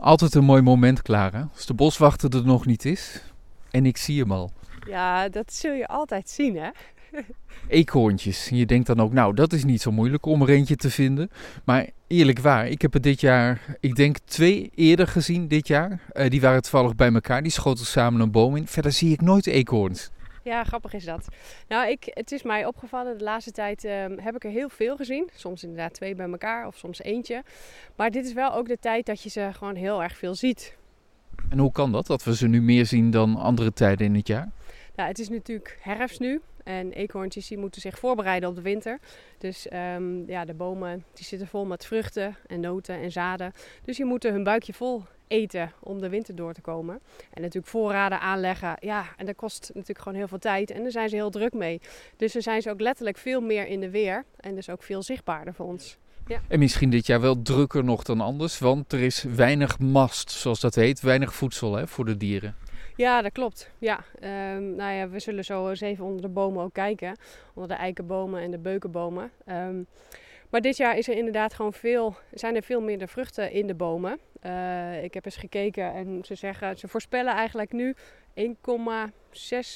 [0.00, 1.48] Altijd een mooi moment, Clara.
[1.54, 3.22] Als de boswachter er nog niet is
[3.70, 4.50] en ik zie hem al.
[4.86, 6.70] Ja, dat zul je altijd zien, hè?
[7.68, 8.48] Eekhoorntjes.
[8.48, 11.30] Je denkt dan ook, nou, dat is niet zo moeilijk om er eentje te vinden.
[11.64, 16.00] Maar eerlijk waar, ik heb er dit jaar, ik denk twee eerder gezien dit jaar.
[16.12, 18.66] Eh, die waren toevallig bij elkaar, die schoten samen een boom in.
[18.66, 20.10] Verder zie ik nooit eekhoorns.
[20.50, 21.28] Ja, grappig is dat.
[21.68, 24.96] Nou, ik, het is mij opgevallen, de laatste tijd ehm, heb ik er heel veel
[24.96, 25.28] gezien.
[25.34, 27.42] Soms inderdaad twee bij elkaar of soms eentje.
[27.96, 30.76] Maar dit is wel ook de tijd dat je ze gewoon heel erg veel ziet.
[31.48, 34.26] En hoe kan dat, dat we ze nu meer zien dan andere tijden in het
[34.26, 34.48] jaar?
[34.94, 36.40] Nou, het is natuurlijk herfst nu.
[36.64, 38.98] En eekhoorntjes die moeten zich voorbereiden op de winter.
[39.38, 43.52] Dus ehm, ja, de bomen die zitten vol met vruchten en noten en zaden.
[43.84, 47.00] Dus die moeten hun buikje vol eten om de winter door te komen.
[47.30, 48.76] En natuurlijk voorraden aanleggen.
[48.80, 50.70] Ja, en dat kost natuurlijk gewoon heel veel tijd.
[50.70, 51.80] En daar zijn ze heel druk mee.
[52.16, 54.24] Dus dan zijn ze ook letterlijk veel meer in de weer.
[54.36, 55.98] En dus ook veel zichtbaarder voor ons.
[56.26, 56.40] Ja.
[56.48, 60.60] En misschien dit jaar wel drukker nog dan anders, want er is weinig mast, zoals
[60.60, 62.56] dat heet, weinig voedsel hè, voor de dieren.
[62.96, 63.70] Ja, dat klopt.
[63.78, 64.04] Ja,
[64.54, 67.16] um, nou ja, we zullen zo eens even onder de bomen ook kijken.
[67.54, 69.30] Onder de eikenbomen en de beukenbomen.
[69.46, 69.86] Um,
[70.50, 73.74] maar dit jaar is er inderdaad gewoon veel, zijn er veel minder vruchten in de
[73.74, 74.18] bomen.
[74.46, 77.94] Uh, ik heb eens gekeken en ze zeggen, ze voorspellen eigenlijk nu
[78.40, 78.46] 1,6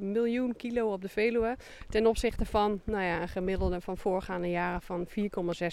[0.00, 1.56] miljoen kilo op de Veluwe.
[1.88, 5.14] Ten opzichte van nou ja, een gemiddelde van voorgaande jaren van 4,6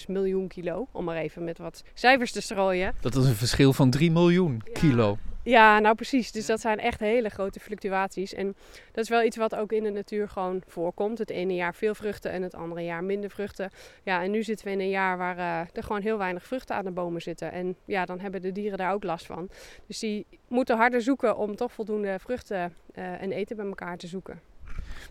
[0.08, 0.88] miljoen kilo.
[0.92, 2.94] Om maar even met wat cijfers te strooien.
[3.02, 5.18] Dat is een verschil van 3 miljoen kilo.
[5.46, 6.32] Ja, nou precies.
[6.32, 8.34] Dus dat zijn echt hele grote fluctuaties.
[8.34, 8.56] En
[8.92, 11.18] dat is wel iets wat ook in de natuur gewoon voorkomt.
[11.18, 13.70] Het ene jaar veel vruchten en het andere jaar minder vruchten.
[14.04, 16.76] Ja, en nu zitten we in een jaar waar uh, er gewoon heel weinig vruchten
[16.76, 17.52] aan de bomen zitten.
[17.52, 19.50] En ja, dan hebben de dieren daar ook last van.
[19.88, 24.08] Dus die moeten harder zoeken om toch voldoende vruchten uh, en eten bij elkaar te
[24.08, 24.42] zoeken.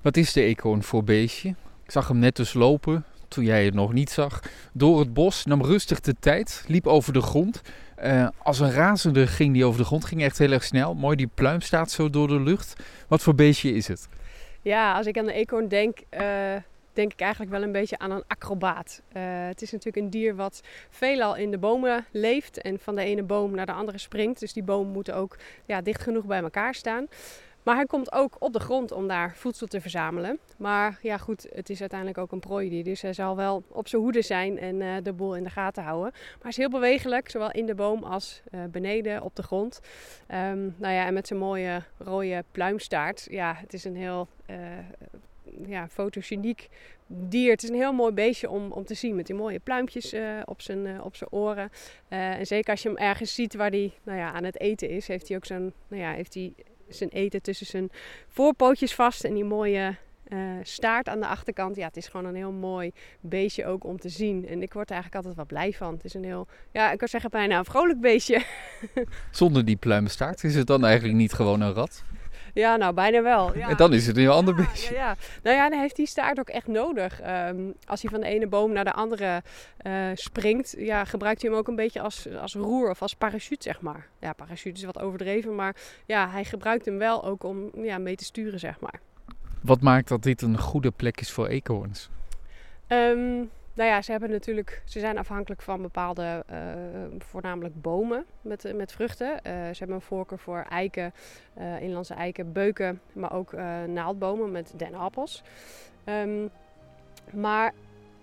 [0.03, 1.49] Wat is de eekhoorn voor beestje?
[1.85, 4.41] Ik zag hem net dus lopen, toen jij het nog niet zag,
[4.73, 5.45] door het bos.
[5.45, 7.63] Nam rustig de tijd, liep over de grond.
[8.05, 10.95] Uh, als een razende ging die over de grond, ging echt heel erg snel.
[10.95, 12.75] Mooi, die pluim staat zo door de lucht.
[13.09, 14.09] Wat voor beestje is het?
[14.63, 16.21] Ja, als ik aan de eekhoorn denk, uh,
[16.93, 19.03] denk ik eigenlijk wel een beetje aan een acrobaat.
[19.17, 23.03] Uh, het is natuurlijk een dier wat veelal in de bomen leeft en van de
[23.03, 24.41] ene boom naar de andere springt.
[24.41, 27.07] Dus die bomen moeten ook ja, dicht genoeg bij elkaar staan.
[27.65, 30.39] Maar hij komt ook op de grond om daar voedsel te verzamelen.
[30.57, 32.85] Maar ja, goed, het is uiteindelijk ook een prooidier.
[32.85, 35.83] Dus hij zal wel op zijn hoede zijn en uh, de boel in de gaten
[35.83, 36.11] houden.
[36.13, 39.81] Maar hij is heel bewegelijk, zowel in de boom als uh, beneden op de grond.
[40.29, 43.27] Um, nou ja, en met zijn mooie rode pluimstaart.
[43.31, 44.57] Ja, het is een heel uh,
[45.67, 46.69] ja, fotogeniek
[47.07, 47.51] dier.
[47.51, 50.15] Het is een heel mooi beestje om, om te zien met die mooie pluimpjes
[50.45, 51.71] op, zijn, op zijn oren.
[52.09, 55.09] En zeker als je hem ergens ziet waar hij nou ja, aan het eten is,
[55.09, 56.53] heeft hij ook zo'n, nou ja, heeft hij
[56.97, 57.91] zijn eten tussen zijn
[58.29, 59.97] voorpootjes vast en die mooie
[60.29, 61.77] uh, staart aan de achterkant.
[61.77, 64.49] Ja, het is gewoon een heel mooi beestje ook om te zien.
[64.49, 65.95] En ik word er eigenlijk altijd wel blij van.
[65.95, 68.43] Het is een heel, ja, ik kan zeggen bijna een vrolijk beestje.
[69.31, 72.05] Zonder die pluimstaart is het dan eigenlijk niet gewoon een rat?
[72.55, 73.43] Ja, nou bijna wel.
[73.57, 73.69] Ja.
[73.69, 74.95] En dan is het een heel ander ja, beestje.
[74.95, 75.17] Ja, ja.
[75.43, 77.21] Nou ja, dan heeft die staart ook echt nodig.
[77.49, 79.43] Um, als hij van de ene boom naar de andere
[79.87, 83.63] uh, springt, ja, gebruikt hij hem ook een beetje als, als roer of als parachute,
[83.63, 84.09] zeg maar.
[84.19, 85.77] Ja, parachute is wat overdreven, maar
[86.07, 89.01] ja, hij gebruikt hem wel ook om ja, mee te sturen, zeg maar.
[89.63, 92.11] Wat maakt dat dit een goede plek is voor eekhoorns?
[92.89, 96.59] Um, nou ja, ze hebben natuurlijk, ze zijn afhankelijk van bepaalde, uh,
[97.19, 99.33] voornamelijk bomen met, met vruchten.
[99.33, 101.13] Uh, ze hebben een voorkeur voor eiken,
[101.59, 103.53] uh, inlandse eiken, beuken, maar ook
[103.87, 105.43] naaldbomen met denappels.
[106.05, 106.51] Um,
[107.33, 107.75] maar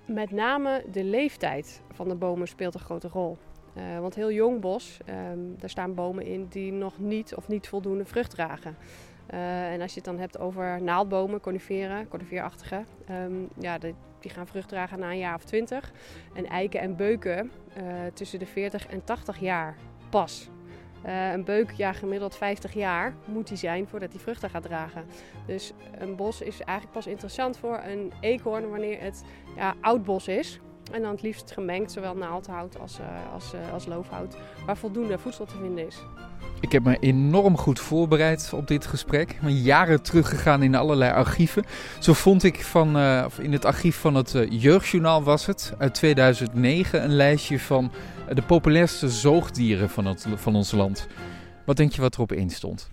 [0.06, 3.38] met name de leeftijd van de bomen speelt een grote rol.
[4.00, 4.98] want heel jong bos,
[5.32, 8.76] um, daar staan bomen in die nog niet of niet voldoende vrucht dragen.
[9.34, 13.78] Uh, en als je het dan hebt over naaldbomen, coniferen, coniferachtige, um, ja,
[14.20, 15.92] die gaan vrucht dragen na een jaar of twintig.
[16.34, 17.84] En eiken en beuken uh,
[18.14, 19.76] tussen de 40 en 80 jaar
[20.10, 20.50] pas.
[21.06, 25.06] Uh, een beuk, ja, gemiddeld 50 jaar moet die zijn voordat hij vruchten gaat dragen.
[25.46, 29.24] Dus een bos is eigenlijk pas interessant voor een eekhoorn wanneer het
[29.56, 30.60] ja, oud bos is.
[30.92, 35.18] En dan het liefst gemengd, zowel naaldhout als, uh, als, uh, als loofhout, waar voldoende
[35.18, 35.98] voedsel te vinden is.
[36.60, 39.32] Ik heb me enorm goed voorbereid op dit gesprek.
[39.32, 41.64] Ik ben jaren teruggegaan in allerlei archieven.
[42.00, 45.94] Zo vond ik van, uh, in het archief van het uh, Jeugdjournaal was het, uit
[45.94, 47.92] 2009, een lijstje van
[48.34, 51.08] de populairste zoogdieren van, het, van ons land.
[51.66, 52.90] Wat denk je wat erop in stond?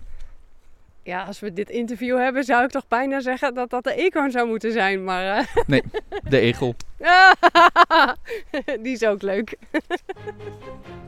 [1.03, 4.31] Ja, als we dit interview hebben, zou ik toch bijna zeggen dat dat de eekhoorn
[4.31, 5.51] zou moeten zijn, maar...
[5.67, 5.83] Nee,
[6.29, 6.75] de egel.
[8.83, 9.57] Die is ook leuk.